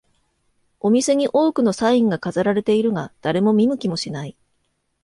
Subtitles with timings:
[0.79, 4.35] お店に多くのサインが飾られているが、誰も見向きもしない